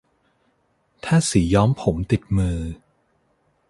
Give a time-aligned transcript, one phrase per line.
[1.03, 2.59] ถ้าสีย้อมผมติดมือ